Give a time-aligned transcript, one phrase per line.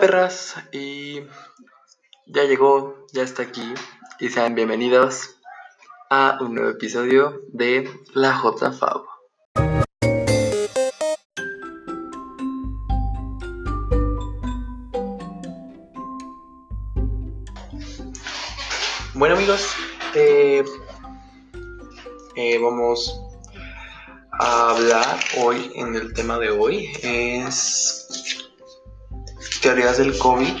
[0.00, 1.20] Perras y
[2.26, 3.74] ya llegó, ya está aquí
[4.18, 5.36] y sean bienvenidos
[6.08, 8.72] a un nuevo episodio de La J
[19.12, 19.74] Bueno amigos,
[20.14, 20.64] eh,
[22.36, 23.20] eh, vamos
[24.32, 26.90] a hablar hoy en el tema de hoy.
[27.02, 27.99] Es
[29.60, 30.54] teorías del COVID.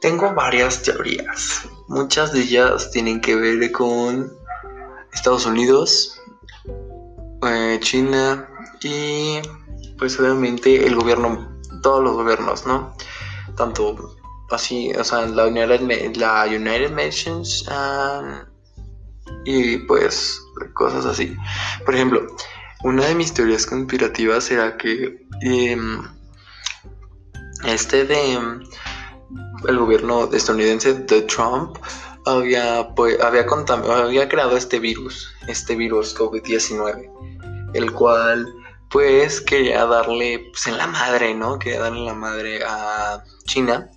[0.00, 1.68] Tengo varias teorías.
[1.88, 4.32] Muchas de ellas tienen que ver con
[5.12, 6.20] Estados Unidos,
[7.46, 8.48] eh, China
[8.82, 9.38] y
[9.98, 12.94] pues obviamente el gobierno, todos los gobiernos, ¿no?
[13.56, 14.16] Tanto
[14.50, 18.44] así, o sea, la United, la United Nations ah,
[19.44, 20.40] y pues
[20.74, 21.36] cosas así.
[21.84, 22.26] Por ejemplo,
[22.84, 26.02] una de mis teorías conspirativas era que em,
[27.64, 28.38] este de
[29.66, 31.76] el gobierno estadounidense de Trump
[32.24, 37.10] había, pues, había, había creado este virus, este virus COVID-19,
[37.74, 38.46] el cual
[38.90, 41.58] pues quería darle pues en la madre, ¿no?
[41.58, 43.90] Quería darle la madre a China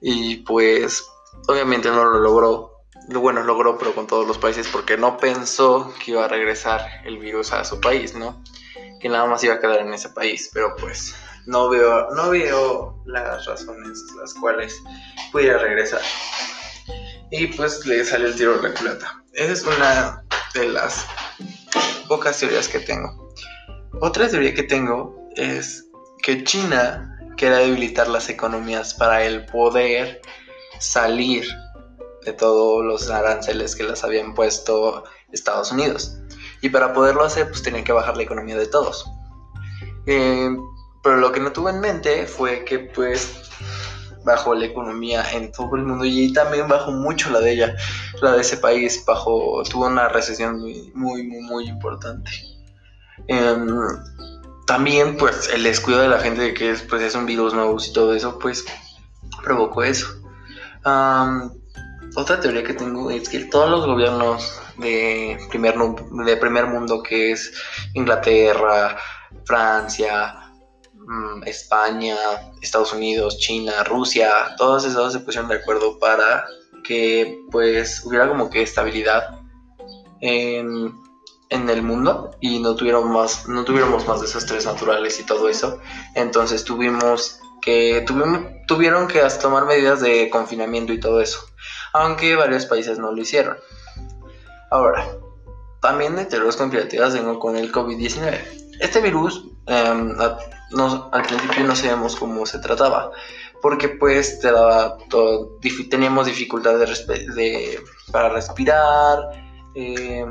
[0.00, 1.06] y pues
[1.46, 2.72] obviamente no lo logró.
[3.08, 7.18] Bueno, logró, pero con todos los países porque no pensó que iba a regresar el
[7.18, 8.42] virus a su país, ¿no?
[9.00, 11.14] Que nada más iba a quedar en ese país, pero pues
[11.48, 14.82] no veo, no veo las razones las cuales
[15.32, 16.02] pudiera regresar.
[17.30, 19.24] Y pues le sale el tiro de la culata.
[19.32, 21.06] Esa es una de las
[22.06, 23.32] pocas teorías que tengo.
[24.02, 25.86] Otra teoría que tengo es
[26.22, 30.20] que China quiere debilitar las economías para el poder
[30.80, 31.48] salir
[32.26, 36.18] de todos los aranceles que les habían puesto Estados Unidos.
[36.60, 39.10] Y para poderlo hacer, pues tenían que bajar la economía de todos.
[40.06, 40.50] Eh,
[41.08, 43.40] pero lo que no tuve en mente fue que pues
[44.24, 47.76] bajó la economía en todo el mundo y también bajó mucho la de ella,
[48.20, 52.30] la de ese país, bajó, tuvo una recesión muy, muy, muy, importante.
[53.26, 53.66] Em,
[54.66, 57.78] también pues el descuido de la gente de que es, pues, es un virus nuevo
[57.82, 58.66] y todo eso pues
[59.42, 60.08] provocó eso.
[62.16, 65.74] otra teoría que tengo es que todos los gobiernos de primer,
[66.26, 67.50] de primer mundo que es
[67.94, 68.98] Inglaterra,
[69.46, 70.47] Francia,
[71.46, 72.16] España,
[72.60, 76.44] Estados Unidos, China, Rusia, todos esos se pusieron de acuerdo para
[76.84, 79.40] que pues hubiera como que estabilidad
[80.20, 80.94] en,
[81.50, 85.80] el mundo y no tuviéramos más, no tuviéramos más desastres naturales y todo eso.
[86.14, 88.04] Entonces tuvimos que
[88.66, 91.40] tuvieron que tomar medidas de confinamiento y todo eso,
[91.92, 93.56] aunque varios países no lo hicieron.
[94.70, 95.06] Ahora,
[95.80, 98.38] también de teorías conspirativas tengo con el COVID-19.
[98.80, 99.44] Este virus
[100.70, 103.10] em, al principio no sabíamos cómo se trataba,
[103.62, 105.58] porque pues te daba todo,
[105.90, 107.80] teníamos dificultades de,
[108.12, 109.18] para respirar,
[109.74, 110.26] eh,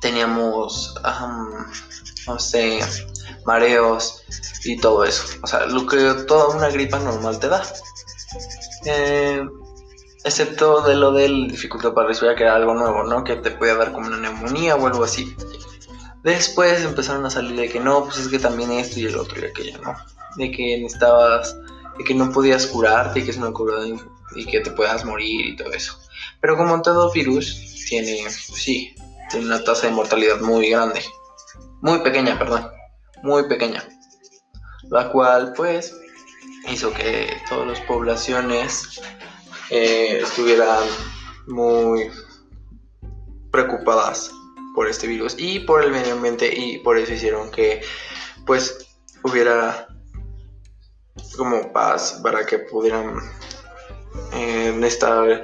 [0.00, 0.94] teníamos,
[2.26, 2.80] no sé,
[3.46, 4.22] mareos
[4.64, 5.24] y todo eso.
[5.42, 7.62] O sea, lo que toda una gripa normal te da.
[8.84, 9.46] Eh,
[10.24, 13.24] excepto de lo del dificultad para respirar, que era algo nuevo, ¿no?
[13.24, 15.34] Que te podía dar como una neumonía o algo así.
[16.22, 19.40] Después empezaron a salir de que no, pues es que también esto y el otro
[19.40, 19.96] y aquello, ¿no?
[20.36, 21.56] De que necesitabas,
[21.98, 23.78] de que no podías curarte y que es una cura
[24.36, 25.98] y que te puedas morir y todo eso.
[26.40, 28.94] Pero como todo virus, tiene, sí,
[29.30, 31.02] tiene una tasa de mortalidad muy grande.
[31.80, 32.70] Muy pequeña, perdón.
[33.22, 33.84] Muy pequeña.
[34.90, 35.96] La cual, pues,
[36.70, 39.00] hizo que todas las poblaciones
[39.70, 40.84] eh, estuvieran
[41.48, 42.10] muy
[43.50, 44.30] preocupadas
[44.74, 47.82] por este virus y por el medio ambiente y por eso hicieron que
[48.46, 48.86] pues
[49.22, 49.88] hubiera
[51.36, 53.18] como paz para que pudieran
[54.32, 55.42] eh, estar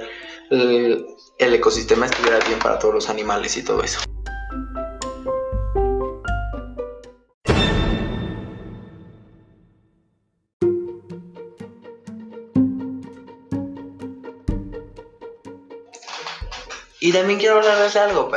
[0.49, 1.05] el,
[1.37, 3.99] el ecosistema estuviera bien para todos los animales y todo eso.
[17.01, 18.29] Y también quiero hablarles de algo,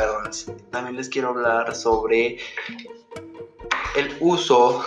[0.71, 2.37] También les quiero hablar sobre
[3.95, 4.83] el uso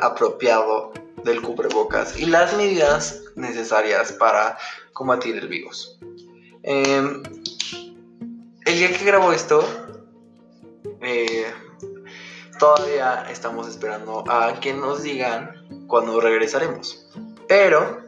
[0.00, 0.92] apropiado
[1.22, 4.58] del cubrebocas y las medidas necesarias para
[4.92, 5.98] combatir el virus.
[6.62, 7.22] Em,
[8.66, 9.64] el día que grabo esto,
[11.00, 11.46] eh,
[12.58, 17.06] todavía estamos esperando a que nos digan cuándo regresaremos.
[17.46, 18.02] Pero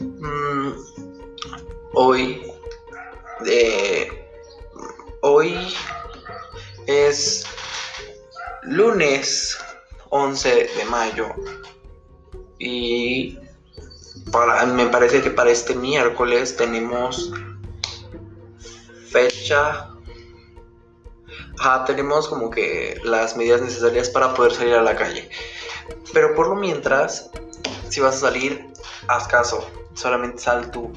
[0.00, 0.72] mm,
[1.94, 2.42] hoy
[3.40, 4.24] de
[5.26, 5.56] Hoy
[6.86, 7.44] es
[8.62, 9.58] lunes
[10.10, 11.28] 11 de mayo
[12.58, 13.38] Y
[14.30, 17.32] para, me parece que para este miércoles tenemos
[19.10, 19.90] fecha.
[21.86, 25.28] tenemos como que las medidas necesarias para poder salir a la calle.
[26.12, 27.30] Pero por lo mientras,
[27.88, 28.66] si vas a salir,
[29.08, 29.68] haz caso.
[29.94, 30.92] Solamente sal tú.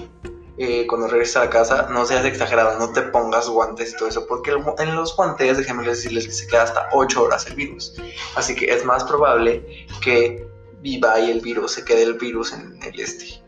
[0.59, 4.09] Eh, cuando regreses a la casa, no seas exagerado, no te pongas guantes y todo
[4.09, 7.93] eso, porque en los guantes, déjenme decirles que se queda hasta 8 horas el virus.
[8.35, 10.47] Así que es más probable que
[10.81, 13.43] viva ahí el virus, se quede el virus en el este.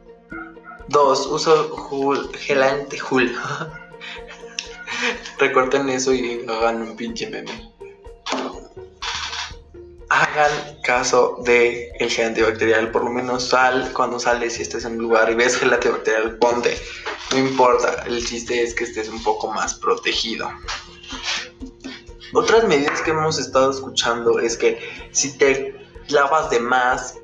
[0.87, 3.35] Dos, uso gel gelante Hul.
[5.39, 7.73] Recorten eso y hagan un pinche meme.
[10.19, 14.93] Hagan caso de el gel antibacterial, por lo menos sal cuando sales y estés en
[14.93, 16.77] un lugar y ves gel antibacterial, ponte.
[17.31, 20.51] No importa, el chiste es que estés un poco más protegido.
[22.33, 24.77] Otras medidas que hemos estado escuchando es que
[25.13, 25.73] si te
[26.09, 27.15] lavas de más,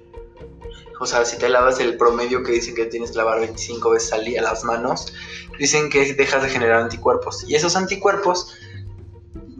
[0.98, 4.13] o sea, si te lavas el promedio que dicen que tienes que lavar 25 veces
[4.13, 5.12] al día las manos,
[5.59, 7.44] dicen que dejas de generar anticuerpos.
[7.45, 8.56] Y esos anticuerpos,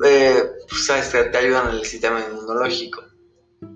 [0.06, 3.04] eh, pues, te ayudan al sistema inmunológico.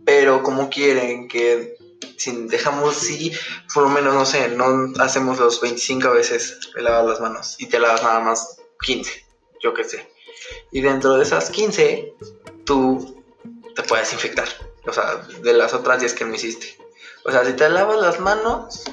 [0.05, 1.77] Pero como quieren que
[2.17, 3.31] si dejamos, si
[3.73, 7.67] por lo menos, no sé, no hacemos los 25 veces de lavar las manos y
[7.67, 9.25] te lavas nada más 15,
[9.61, 10.09] yo qué sé.
[10.71, 12.13] Y dentro de esas 15,
[12.65, 13.23] tú
[13.75, 14.47] te puedes infectar.
[14.85, 16.77] O sea, de las otras 10 que no hiciste.
[17.23, 18.83] O sea, si te lavas las manos,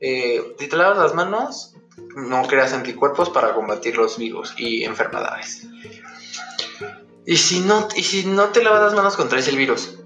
[0.00, 1.74] eh, si te lavas las manos,
[2.16, 5.66] no creas anticuerpos para combatir los virus y enfermedades.
[7.30, 10.00] Y si no, y si no te lavas las manos, contraes el virus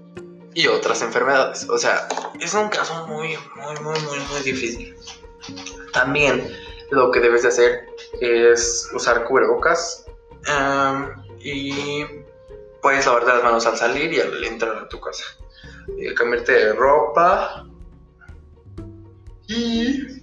[0.53, 1.67] y otras enfermedades.
[1.71, 2.07] O sea,
[2.39, 4.95] es un caso muy, muy, muy, muy, muy difícil.
[5.91, 6.55] También
[6.91, 7.87] lo que debes de hacer
[8.21, 10.05] es usar cubrebocas
[11.39, 12.05] y
[12.79, 15.23] puedes lavarte las manos al salir y al entrar a tu casa.
[15.97, 17.65] Y cambiarte de ropa
[19.47, 20.21] y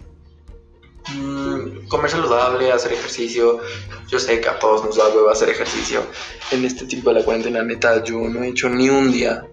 [1.93, 3.61] comer saludable, hacer ejercicio.
[4.09, 6.03] Yo sé que a todos nos da huevo hacer ejercicio.
[6.51, 9.47] En este tiempo de la cuarentena, neta, yo no he hecho ni un día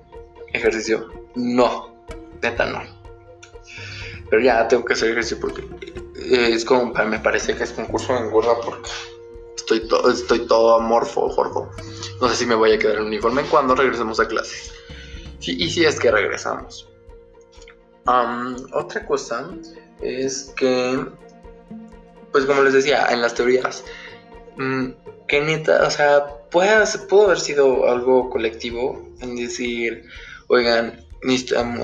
[0.53, 1.09] ejercicio.
[1.35, 1.93] No,
[2.41, 2.81] neta, no.
[4.29, 5.61] Pero ya tengo que hacer ejercicio porque
[6.15, 8.89] eh, es como, me parece que es concurso de engorda porque
[9.57, 11.69] estoy, todo estoy todo amorfo, forfo.
[12.21, 14.71] No sé si me voy a quedar en uniforme cuando regresemos a clases.
[15.41, 16.87] y si es que regresamos.
[18.71, 19.49] otra cosa
[20.01, 21.05] es que
[22.31, 23.83] pues como les decía, en las teorías,
[24.57, 24.89] mm,
[25.27, 30.05] que neta, o sea, puede, pudo haber sido algo colectivo en decir,
[30.47, 31.05] oigan,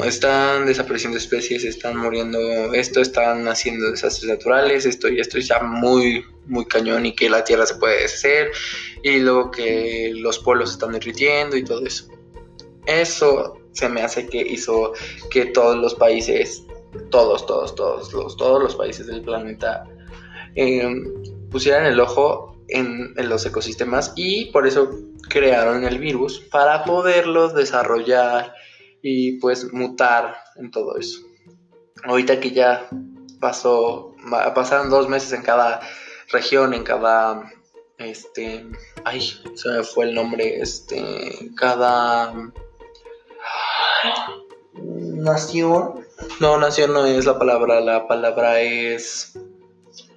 [0.05, 6.25] están desapareciendo especies, están muriendo esto, están haciendo desastres naturales, esto y esto ya muy,
[6.45, 8.51] muy cañón y que la Tierra se puede deshacer
[9.03, 12.07] y luego que los polos están derritiendo y todo eso.
[12.85, 14.93] Eso se me hace que hizo
[15.29, 16.63] que todos los países,
[17.11, 19.85] todos, todos, todos, los, todos los países del planeta
[20.55, 20.87] eh,
[21.51, 24.89] pusieran el ojo en, los ecosistemas y por eso
[25.29, 28.53] crearon el virus para poderlos desarrollar
[29.01, 31.19] y pues mutar en todo eso.
[32.03, 32.87] Ahorita que ya
[33.39, 34.15] pasó,
[34.53, 35.81] pasaron dos meses en cada
[36.31, 37.51] región, en cada,
[37.97, 38.65] este,
[39.03, 42.33] ay, se me fue el nombre, este, cada
[44.73, 46.05] nación,
[46.39, 49.37] no, nación no es la palabra, la palabra es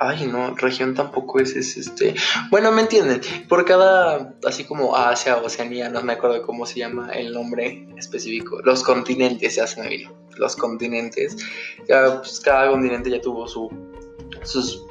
[0.00, 2.14] Ay, no, región tampoco es, este.
[2.50, 3.20] Bueno, me entienden.
[3.48, 8.60] Por cada, así como Asia, Oceanía, no me acuerdo cómo se llama el nombre específico.
[8.62, 10.14] Los continentes, ya se me vino.
[10.36, 11.36] Los continentes.
[11.88, 13.70] Ya, pues, cada continente ya tuvo su,
[14.44, 14.84] sus,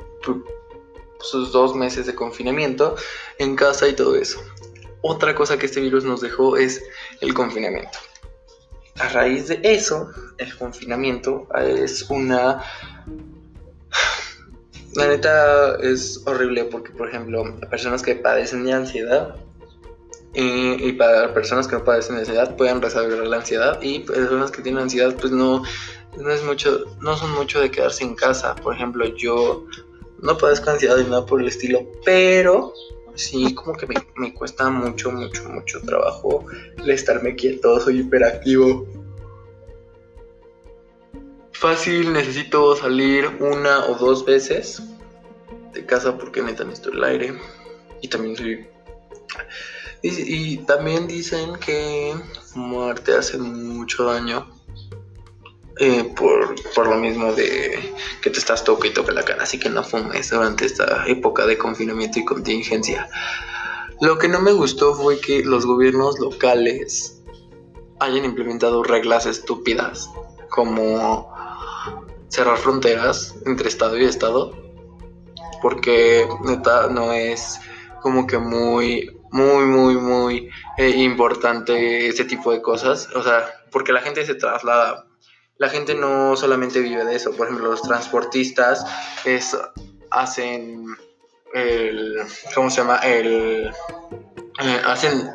[1.19, 2.95] sus dos meses de confinamiento
[3.39, 4.41] en casa y todo eso.
[5.01, 6.83] Otra cosa que este virus nos dejó es
[7.21, 7.97] el confinamiento.
[8.99, 12.63] A raíz de eso, el confinamiento es una
[14.95, 19.35] la neta es horrible porque, por ejemplo, personas que padecen de ansiedad
[20.33, 24.61] y, para personas que no padecen de ansiedad pueden resolver la ansiedad y personas que
[24.61, 25.63] tienen ansiedad pues no,
[26.17, 28.55] no es mucho, no son mucho de quedarse en casa.
[28.55, 29.65] Por ejemplo, yo
[30.21, 32.73] no padezco ansiedad ni nada por el estilo, pero
[33.15, 36.45] sí como que me, me cuesta mucho, mucho, mucho trabajo
[36.77, 38.85] el estarme quieto, soy hiperactivo
[41.59, 44.79] Fácil, necesito salir una o dos veces
[45.73, 47.33] de casa porque neta necesito el aire.
[47.99, 48.67] Y también soy...
[50.03, 52.13] Y, también dicen que
[52.53, 54.47] muerte hace mucho daño.
[55.79, 59.41] Eh, por, por, lo mismo de que te estás toque y toque la cara.
[59.41, 63.09] Así que no fumes durante esta época de confinamiento y contingencia.
[63.99, 67.19] Lo que no me gustó fue que los gobiernos locales
[67.99, 70.07] hayan implementado reglas estúpidas
[70.49, 71.36] como
[72.29, 74.55] cerrar fronteras entre estado y estado,
[75.61, 76.27] porque
[76.91, 77.59] no es
[78.01, 83.91] como que muy, muy, muy, muy eh, importante ese tipo de cosas, o sea, porque
[83.91, 85.05] la gente se traslada.
[85.57, 88.85] La gente no solamente vive de eso, por ejemplo, los transportistas
[89.25, 89.57] es,
[90.11, 90.85] hacen
[91.53, 92.17] el,
[92.53, 92.97] ¿cómo se llama?
[92.97, 93.71] El,
[94.59, 95.31] eh, hacen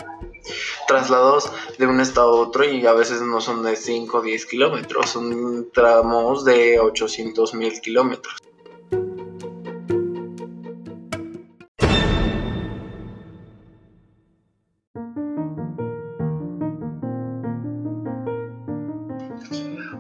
[0.87, 4.47] traslados de un estado a otro y a veces no son de 5 o 10
[4.47, 8.37] kilómetros, son tramos de 800 mil kilómetros.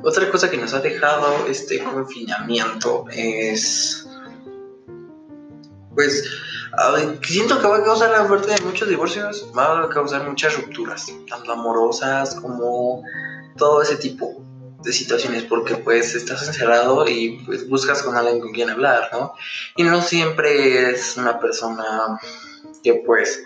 [0.04, 4.06] Otra cosa que nos ha dejado este confinamiento es
[5.94, 6.41] pues
[7.22, 11.06] siento que va a causar la muerte de muchos divorcios, va a causar muchas rupturas,
[11.28, 13.02] tanto amorosas como
[13.56, 14.42] todo ese tipo
[14.82, 19.34] de situaciones, porque pues estás encerrado y pues buscas con alguien con quien hablar, ¿no?
[19.76, 22.18] Y no siempre es una persona
[22.82, 23.44] que pues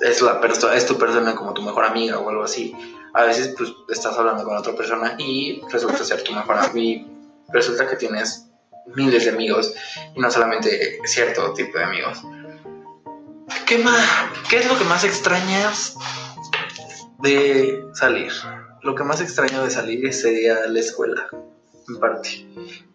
[0.00, 2.74] es la persona, es tu persona como tu mejor amiga o algo así.
[3.14, 7.06] A veces pues estás hablando con otra persona y resulta ser tu mejor amiga.
[7.48, 8.45] Resulta que tienes
[8.94, 9.74] miles de amigos
[10.14, 12.22] y no solamente cierto tipo de amigos.
[13.66, 14.04] ¿Qué, más,
[14.48, 15.96] ¿Qué es lo que más extrañas
[17.20, 18.32] de salir?
[18.82, 21.28] Lo que más extraño de salir sería la escuela,
[21.88, 22.46] en parte.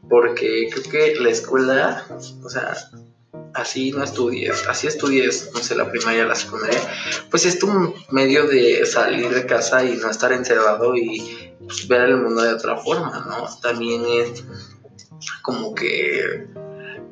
[0.10, 2.06] Porque creo que la escuela,
[2.44, 2.76] o sea,
[3.54, 6.80] así no estudies, así estudies, no sé, la primaria, la secundaria,
[7.30, 11.54] pues es tu medio de salir de casa y no estar encerrado y
[11.88, 13.48] ver el mundo de otra forma, ¿no?
[13.62, 14.44] También es
[15.42, 16.48] como que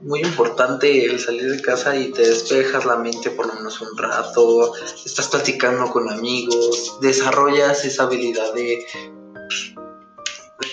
[0.01, 3.97] muy importante el salir de casa y te despejas la mente por lo menos un
[3.97, 4.73] rato,
[5.05, 8.85] estás platicando con amigos, desarrollas esa habilidad de,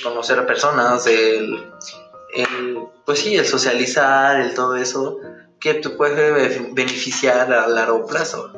[0.03, 1.71] conocer a personas, el,
[3.05, 5.19] pues sí, el socializar, el todo eso,
[5.59, 8.53] que te puede beneficiar a largo plazo.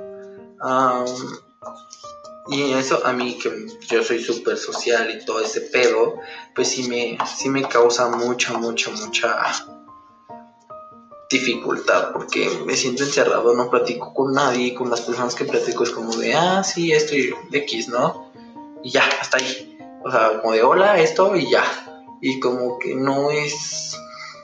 [2.51, 6.19] Y eso a mí, que yo soy súper social y todo ese pedo,
[6.55, 9.37] pues sí me, sí me causa mucha, mucha, mucha
[11.31, 15.91] dificultad porque me siento encerrado, no platico con nadie, con las personas que platico es
[15.91, 18.33] como de, ah, sí, estoy X, ¿no?
[18.83, 19.79] Y ya, hasta ahí.
[20.05, 21.65] O sea, como de, hola, esto y ya.
[22.23, 23.97] Y como que no es,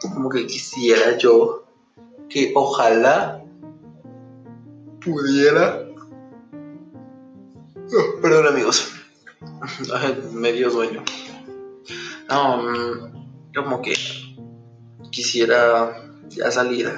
[0.03, 1.65] como que quisiera yo
[2.29, 3.43] que ojalá
[5.03, 5.84] pudiera
[8.21, 8.93] perdón amigos.
[10.33, 11.03] Medio dueño.
[12.29, 13.95] No, mm, como que
[15.11, 16.93] quisiera ya salir.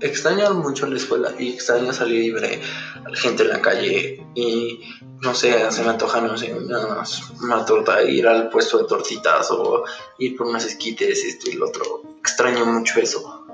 [0.00, 2.60] Extraño mucho la escuela y extraño salir libre
[3.04, 4.80] a la gente en la calle y
[5.20, 9.84] no sé, se me antoja, no sé, una, torta, ir al puesto de tortitas o
[10.18, 12.02] ir por unas esquites, esto y lo otro.
[12.18, 13.46] Extraño mucho eso,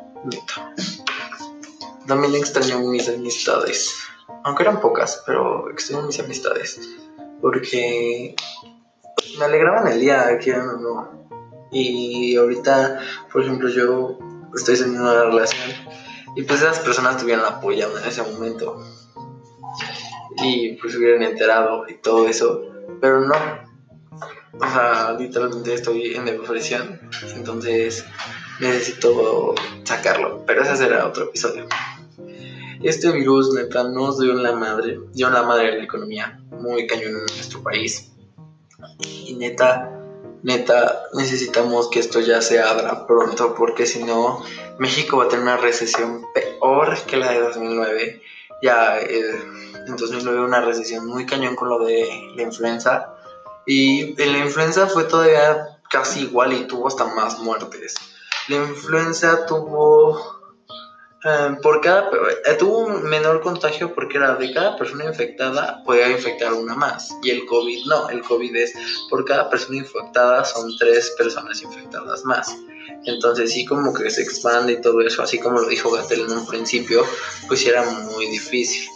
[2.07, 3.95] También extraño mis amistades
[4.45, 6.81] aunque eran pocas, pero extraño mis amistades,
[7.41, 8.35] porque
[9.39, 11.29] me alegraban el día, que o no.
[11.71, 14.19] Y ahorita, por ejemplo, yo
[14.55, 15.71] estoy en una relación
[16.35, 18.83] y pues esas personas tuvieran apoyado en ese momento
[20.43, 22.63] y pues hubieran enterado y todo eso,
[23.01, 23.35] pero no.
[24.61, 27.01] O sea, literalmente estoy en depresión,
[27.35, 28.05] entonces
[28.61, 29.55] necesito
[29.85, 31.67] sacarlo, pero ese será otro episodio.
[32.83, 36.41] Este virus, neta, nos dio en la madre, dio en la madre de la economía,
[36.53, 38.13] muy cañón en nuestro país.
[39.01, 39.91] Y neta,
[40.45, 44.45] neta, necesitamos que esto ya se abra pronto, porque si no,
[44.79, 48.23] México va a tener una recesión peor que la de 2009.
[48.63, 49.43] Ya eh,
[49.87, 53.15] en 2009 una recesión muy cañón con lo de la influenza.
[53.67, 57.95] Y la influenza fue todavía casi igual y tuvo hasta más muertes.
[58.49, 60.38] La influenza tuvo
[61.25, 62.11] Em, por cada
[62.47, 67.13] eh, tuvo un menor contagio porque era de cada persona infectada podía infectar una más
[67.25, 68.73] y el COVID no, el COVID es
[69.11, 72.57] por cada persona infectada son tres personas infectadas más.
[73.05, 76.31] Entonces sí como que se expande y todo eso, así como lo dijo Gatel en
[76.31, 77.05] un principio,
[77.49, 78.89] pues era muy difícil.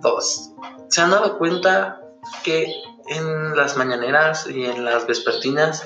[0.00, 0.52] Dos,
[0.88, 2.00] ¿se han dado cuenta
[2.44, 2.72] que
[3.08, 5.82] en las mañaneras y en las vespertinas,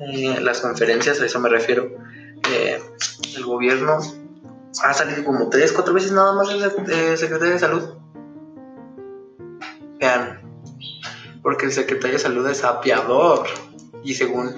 [0.00, 1.90] eh, las conferencias, a eso me refiero,
[2.50, 2.80] eh,
[3.36, 3.98] el gobierno
[4.82, 7.94] ha salido como tres, cuatro veces nada más el secretario de salud.
[9.98, 10.40] Vean,
[11.42, 13.46] porque el secretario de salud es apiador
[14.02, 14.56] y según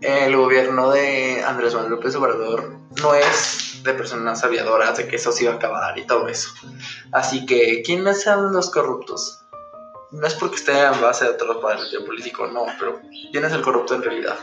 [0.00, 5.32] el gobierno de Andrés Manuel López Obrador no es de personas aviadoras, de que eso
[5.32, 6.50] se iba a acabar y todo eso.
[7.12, 9.44] Así que, ¿quiénes son los corruptos?
[10.10, 13.00] no es porque esté en base de otro partido político, no, pero
[13.30, 14.36] ¿quién es el corrupto en realidad?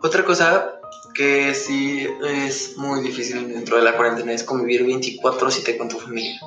[0.00, 0.80] Otra cosa
[1.14, 6.40] que sí es muy difícil dentro de la cuarentena es convivir 24/7 con tu familia.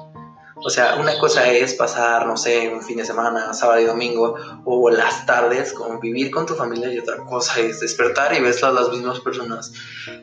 [0.57, 4.36] O sea, una cosa es pasar, no sé, un fin de semana, sábado y domingo,
[4.63, 8.72] o las tardes, convivir con tu familia, y otra cosa es despertar y ves a
[8.72, 9.74] las mismas personas.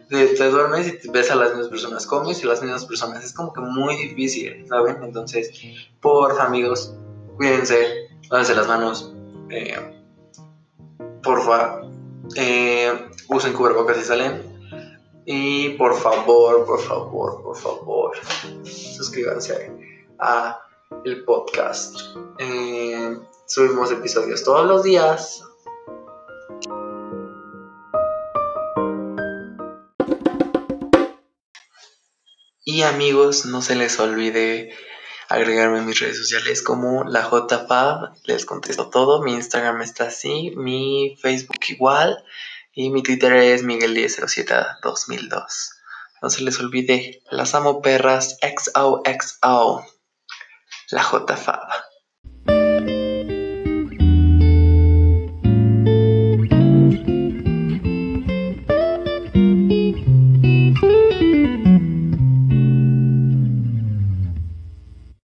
[0.08, 3.22] Te, duermes y ves a las mismas personas, comes y las mismas personas.
[3.22, 5.02] Es como que muy difícil, ¿saben?
[5.02, 5.52] Entonces,
[6.00, 6.94] porfa, amigos,
[7.36, 9.12] cuídense, lávense las manos,
[9.50, 9.78] eh,
[11.22, 11.82] porfa,
[12.36, 12.92] eh,
[13.28, 14.52] usen cubrebocas si salen.
[15.24, 18.12] Y por favor, por favor, por favor,
[18.64, 19.72] suscríbanse
[20.18, 20.58] a
[21.04, 21.96] el podcast.
[22.38, 25.44] Eh, subimos episodios todos los días.
[32.64, 34.72] Y amigos, no se les olvide
[35.32, 38.12] agregarme en mis redes sociales como la JFab.
[38.24, 39.22] Les contesto todo.
[39.22, 42.24] Mi Instagram está así, mi Facebook igual.
[42.72, 45.70] Y mi Twitter es Miguel10072002.
[46.22, 49.84] No se les olvide, las amo perras XOXO
[50.90, 51.91] la JFAB.